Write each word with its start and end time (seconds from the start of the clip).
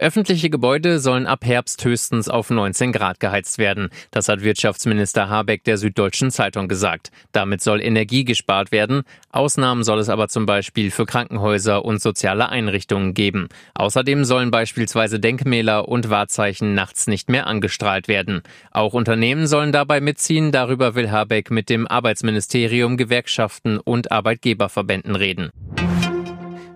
Öffentliche 0.00 0.48
Gebäude 0.48 0.98
sollen 0.98 1.26
ab 1.26 1.44
Herbst 1.44 1.84
höchstens 1.84 2.30
auf 2.30 2.48
19 2.48 2.90
Grad 2.90 3.20
geheizt 3.20 3.58
werden. 3.58 3.90
Das 4.10 4.30
hat 4.30 4.42
Wirtschaftsminister 4.42 5.28
Habeck 5.28 5.62
der 5.64 5.76
Süddeutschen 5.76 6.30
Zeitung 6.30 6.68
gesagt. 6.68 7.10
Damit 7.32 7.60
soll 7.60 7.82
Energie 7.82 8.24
gespart 8.24 8.72
werden. 8.72 9.02
Ausnahmen 9.30 9.84
soll 9.84 9.98
es 9.98 10.08
aber 10.08 10.28
zum 10.28 10.46
Beispiel 10.46 10.90
für 10.90 11.04
Krankenhäuser 11.04 11.84
und 11.84 12.00
soziale 12.00 12.48
Einrichtungen 12.48 13.12
geben. 13.12 13.48
Außerdem 13.74 14.24
sollen 14.24 14.50
beispielsweise 14.50 15.20
Denkmäler 15.20 15.86
und 15.86 16.08
Wahrzeichen 16.08 16.72
nachts 16.72 17.06
nicht 17.06 17.28
mehr 17.28 17.46
angestrahlt 17.46 18.08
werden. 18.08 18.40
Auch 18.70 18.94
Unternehmen 18.94 19.46
sollen 19.46 19.70
dabei 19.70 20.00
mitziehen. 20.00 20.50
Darüber 20.50 20.94
will 20.94 21.10
Habeck 21.10 21.50
mit 21.50 21.68
dem 21.68 21.86
Arbeitsministerium, 21.86 22.96
Gewerkschaften 22.96 23.78
und 23.78 24.10
Arbeitgeberverbänden 24.10 25.14
reden. 25.14 25.50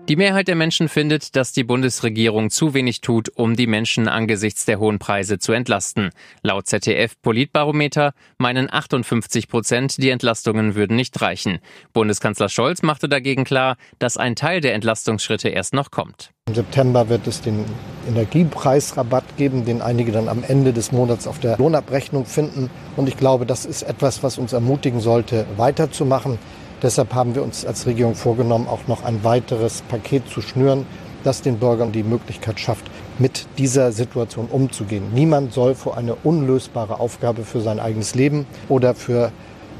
Die 0.07 0.15
Mehrheit 0.17 0.47
der 0.47 0.55
Menschen 0.55 0.87
findet, 0.87 1.35
dass 1.35 1.51
die 1.51 1.63
Bundesregierung 1.63 2.51
zu 2.51 2.75
wenig 2.75 3.01
tut, 3.01 3.31
um 3.33 3.55
die 3.55 3.65
Menschen 3.65 4.07
angesichts 4.07 4.63
der 4.63 4.77
hohen 4.77 4.99
Preise 4.99 5.39
zu 5.39 5.51
entlasten. 5.51 6.11
Laut 6.43 6.67
ZDF 6.67 7.19
Politbarometer 7.23 8.13
meinen 8.37 8.71
58 8.71 9.47
Prozent, 9.47 9.97
die 9.97 10.11
Entlastungen 10.11 10.75
würden 10.75 10.95
nicht 10.95 11.19
reichen. 11.21 11.57
Bundeskanzler 11.91 12.49
Scholz 12.49 12.83
machte 12.83 13.09
dagegen 13.09 13.45
klar, 13.45 13.77
dass 13.97 14.15
ein 14.15 14.35
Teil 14.35 14.61
der 14.61 14.75
Entlastungsschritte 14.75 15.49
erst 15.49 15.73
noch 15.73 15.89
kommt. 15.89 16.29
Im 16.47 16.53
September 16.53 17.09
wird 17.09 17.25
es 17.25 17.41
den 17.41 17.65
Energiepreisrabatt 18.07 19.37
geben, 19.37 19.65
den 19.65 19.81
einige 19.81 20.11
dann 20.11 20.29
am 20.29 20.43
Ende 20.43 20.73
des 20.73 20.91
Monats 20.91 21.25
auf 21.25 21.39
der 21.39 21.57
Lohnabrechnung 21.57 22.27
finden. 22.27 22.69
Und 22.95 23.09
ich 23.09 23.17
glaube, 23.17 23.47
das 23.47 23.65
ist 23.65 23.81
etwas, 23.81 24.21
was 24.21 24.37
uns 24.37 24.53
ermutigen 24.53 24.99
sollte, 24.99 25.47
weiterzumachen. 25.57 26.37
Deshalb 26.81 27.13
haben 27.13 27.35
wir 27.35 27.43
uns 27.43 27.65
als 27.65 27.85
Regierung 27.85 28.15
vorgenommen, 28.15 28.67
auch 28.67 28.87
noch 28.87 29.03
ein 29.03 29.23
weiteres 29.23 29.81
Paket 29.83 30.27
zu 30.29 30.41
schnüren, 30.41 30.85
das 31.23 31.41
den 31.41 31.57
Bürgern 31.57 31.91
die 31.91 32.03
Möglichkeit 32.03 32.59
schafft, 32.59 32.85
mit 33.17 33.47
dieser 33.57 33.91
Situation 33.91 34.47
umzugehen. 34.47 35.11
Niemand 35.13 35.53
soll 35.53 35.73
vor 35.73 35.97
eine 35.97 36.15
unlösbare 36.15 36.99
Aufgabe 36.99 37.43
für 37.43 37.61
sein 37.61 37.79
eigenes 37.79 38.13
Leben 38.13 38.45
oder 38.69 38.93
für 38.93 39.31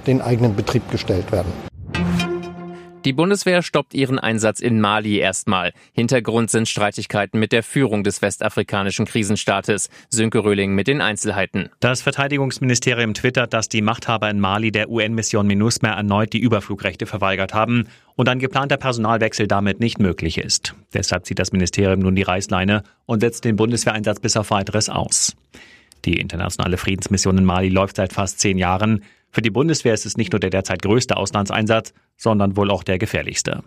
den 0.07 0.21
eigenen 0.21 0.55
Betrieb 0.55 0.89
gestellt 0.91 1.31
werden. 1.31 1.51
Die 3.05 3.13
Bundeswehr 3.13 3.61
stoppt 3.61 3.93
ihren 3.93 4.17
Einsatz 4.17 4.59
in 4.59 4.81
Mali 4.81 5.19
erstmal. 5.19 5.73
Hintergrund 5.93 6.49
sind 6.49 6.67
Streitigkeiten 6.67 7.39
mit 7.39 7.51
der 7.51 7.61
Führung 7.61 8.03
des 8.03 8.23
westafrikanischen 8.23 9.05
Krisenstaates. 9.05 9.91
Sönke 10.09 10.43
Röhling 10.43 10.73
mit 10.73 10.87
den 10.87 11.01
Einzelheiten. 11.01 11.69
Das 11.79 12.01
Verteidigungsministerium 12.01 13.13
twittert, 13.13 13.53
dass 13.53 13.69
die 13.69 13.83
Machthaber 13.83 14.27
in 14.31 14.39
Mali 14.39 14.71
der 14.71 14.89
UN-Mission 14.89 15.45
MINUSMA 15.45 15.89
erneut 15.89 16.33
die 16.33 16.39
Überflugrechte 16.39 17.05
verweigert 17.05 17.53
haben 17.53 17.87
und 18.15 18.27
ein 18.27 18.39
geplanter 18.39 18.77
Personalwechsel 18.77 19.47
damit 19.47 19.79
nicht 19.79 19.99
möglich 19.99 20.39
ist. 20.39 20.73
Deshalb 20.95 21.27
zieht 21.27 21.37
das 21.37 21.51
Ministerium 21.51 21.99
nun 21.99 22.15
die 22.15 22.23
Reißleine 22.23 22.81
und 23.05 23.19
setzt 23.19 23.45
den 23.45 23.55
Bundeswehreinsatz 23.55 24.19
bis 24.19 24.35
auf 24.35 24.49
weiteres 24.49 24.89
aus. 24.89 25.35
Die 26.05 26.19
internationale 26.19 26.77
Friedensmission 26.77 27.37
in 27.37 27.45
Mali 27.45 27.69
läuft 27.69 27.97
seit 27.97 28.13
fast 28.13 28.39
zehn 28.39 28.57
Jahren. 28.57 29.03
Für 29.35 29.41
die 29.41 29.49
Bundeswehr 29.49 29.93
ist 29.93 30.05
es 30.05 30.15
nicht 30.15 30.31
nur 30.31 30.39
der 30.39 30.49
derzeit 30.49 30.81
größte 30.81 31.17
Auslandseinsatz, 31.17 31.91
sondern 32.15 32.55
wohl 32.55 32.71
auch 32.71 32.83
der 32.83 32.97
gefährlichste. 32.97 33.63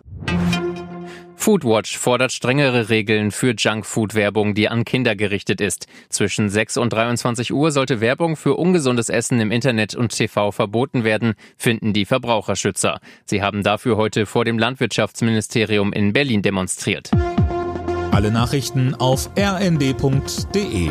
Foodwatch 1.35 1.95
fordert 1.95 2.31
strengere 2.31 2.89
Regeln 2.89 3.29
für 3.29 3.53
Junkfood-Werbung, 3.55 4.55
die 4.55 4.67
an 4.67 4.83
Kinder 4.83 5.15
gerichtet 5.15 5.61
ist. 5.61 5.85
Zwischen 6.09 6.49
6 6.49 6.77
und 6.77 6.91
23 6.91 7.53
Uhr 7.53 7.69
sollte 7.69 8.01
Werbung 8.01 8.35
für 8.35 8.55
ungesundes 8.55 9.09
Essen 9.09 9.39
im 9.39 9.51
Internet 9.51 9.93
und 9.93 10.09
TV 10.09 10.51
verboten 10.51 11.03
werden, 11.03 11.35
finden 11.55 11.93
die 11.93 12.05
Verbraucherschützer. 12.05 12.99
Sie 13.25 13.43
haben 13.43 13.61
dafür 13.61 13.95
heute 13.95 14.25
vor 14.25 14.45
dem 14.45 14.57
Landwirtschaftsministerium 14.57 15.93
in 15.93 16.13
Berlin 16.13 16.41
demonstriert. 16.41 17.11
Alle 18.09 18.31
Nachrichten 18.31 18.95
auf 18.95 19.29
rnd.de 19.37 20.89